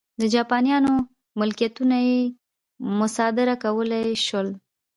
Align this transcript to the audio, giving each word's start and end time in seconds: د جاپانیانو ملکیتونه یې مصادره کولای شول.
د 0.21 0.23
جاپانیانو 0.35 0.91
ملکیتونه 1.39 1.97
یې 2.09 2.19
مصادره 2.99 3.55
کولای 3.63 4.07
شول. 4.25 4.47